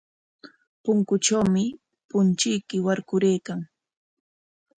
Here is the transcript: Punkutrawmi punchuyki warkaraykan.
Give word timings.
Punkutrawmi 0.83 1.63
punchuyki 2.09 2.77
warkaraykan. 2.85 3.59